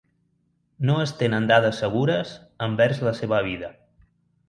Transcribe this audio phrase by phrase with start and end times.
[0.89, 2.35] No es tenen dades segures
[2.71, 3.75] envers la seva vida.